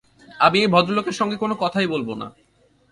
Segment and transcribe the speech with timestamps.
[0.39, 2.27] আমি এই ভদ্রলোকের সঙ্গে কোনো কথাই বলব না।